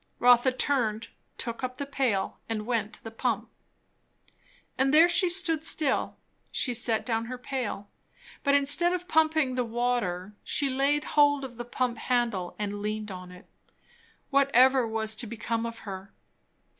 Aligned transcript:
Rotha 0.17 0.51
turned, 0.51 1.09
took 1.37 1.63
up 1.63 1.77
the 1.77 1.85
pail 1.85 2.39
and 2.49 2.65
went 2.65 2.93
to 2.93 3.03
the 3.03 3.11
pump. 3.11 3.51
And 4.75 4.91
there 4.91 5.07
she 5.07 5.29
stood 5.29 5.63
still 5.63 6.17
She 6.51 6.73
set 6.73 7.05
down 7.05 7.25
her 7.25 7.37
pail, 7.37 7.87
but 8.43 8.55
instead 8.55 8.93
of 8.93 9.07
pumping 9.07 9.53
the 9.53 9.63
water, 9.63 10.33
she 10.43 10.69
laid 10.71 11.03
hold 11.03 11.43
of 11.45 11.57
the 11.57 11.65
pump 11.65 11.99
handle 11.99 12.55
and 12.57 12.79
leaned 12.81 13.11
upon 13.11 13.31
it 13.31 13.45
What 14.31 14.49
ever 14.55 14.87
was 14.87 15.15
to 15.17 15.27
become 15.27 15.67
of 15.67 15.79
her? 15.85 16.11